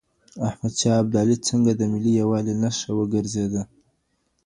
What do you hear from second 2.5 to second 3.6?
نښه وګرځېد؟